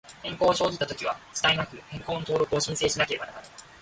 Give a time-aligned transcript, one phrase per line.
[0.23, 3.49] 変更を生じたときは、遅滞なく、変更の登録を申請しなければならない。